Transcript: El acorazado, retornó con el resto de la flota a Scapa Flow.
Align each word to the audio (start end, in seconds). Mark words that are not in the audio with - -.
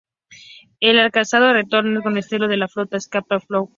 El 0.79 0.99
acorazado, 0.99 1.53
retornó 1.53 2.01
con 2.01 2.13
el 2.17 2.23
resto 2.23 2.47
de 2.47 2.57
la 2.57 2.67
flota 2.67 2.97
a 2.97 3.01
Scapa 3.01 3.39
Flow. 3.39 3.69